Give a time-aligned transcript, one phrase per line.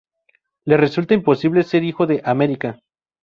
[0.65, 2.79] Le resulta imposible ser hijo de Amérika